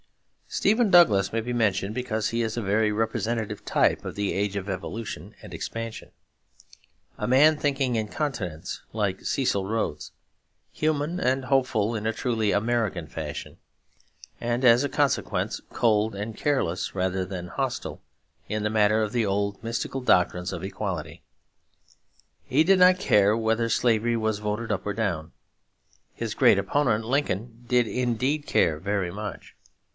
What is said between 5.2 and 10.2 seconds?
and expansion; a man thinking in continents, like Cecil Rhodes,